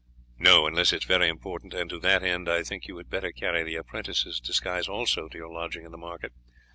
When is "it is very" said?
0.93-1.29